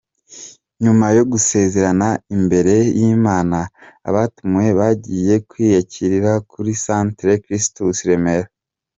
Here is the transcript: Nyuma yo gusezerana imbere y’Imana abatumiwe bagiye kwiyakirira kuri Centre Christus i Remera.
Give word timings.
Nyuma 0.83 1.05
yo 1.17 1.23
gusezerana 1.31 2.07
imbere 2.35 2.75
y’Imana 2.99 3.59
abatumiwe 4.07 4.71
bagiye 4.79 5.33
kwiyakirira 5.49 6.31
kuri 6.51 6.71
Centre 6.85 7.31
Christus 7.43 7.97
i 8.01 8.05
Remera. 8.11 8.47